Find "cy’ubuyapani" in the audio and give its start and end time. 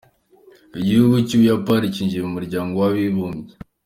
1.27-1.93